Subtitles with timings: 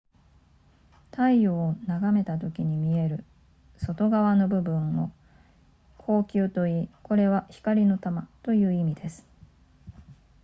[1.11, 3.23] 太陽を眺めたときに見える
[3.77, 5.11] 外側の部分を
[5.99, 9.23] 光球といいこれは光の玉という意味です